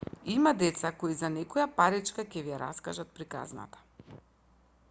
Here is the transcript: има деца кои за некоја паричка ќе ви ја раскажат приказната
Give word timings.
има 0.35 0.53
деца 0.61 0.89
кои 1.03 1.17
за 1.19 1.29
некоја 1.35 1.67
паричка 1.81 2.25
ќе 2.31 2.45
ви 2.47 2.55
ја 2.57 2.61
раскажат 2.65 3.15
приказната 3.21 4.21